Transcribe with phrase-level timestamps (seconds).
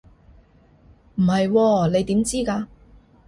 [1.13, 2.65] 唔係喎，你點知㗎？